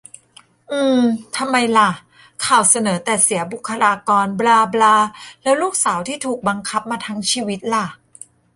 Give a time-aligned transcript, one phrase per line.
[0.71, 1.01] อืม
[1.37, 1.89] ทำไมล่ะ
[2.45, 4.95] ข่าวเสนอแต่เสียบุคลากรบลาบลา
[5.43, 7.85] แล้วลูกสาวที่ถูกบังคับมาทั้งชีวิตล่ะ